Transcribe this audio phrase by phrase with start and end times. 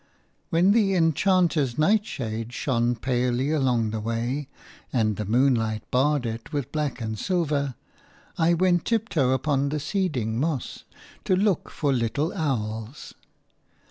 [0.49, 4.47] When the enchanter's nightshade shone palely along the way,
[4.91, 7.75] and the moonlight barred it with black and silver,
[8.35, 10.85] I went tiptoe upon the seeding moss
[11.25, 13.13] to look for little owls.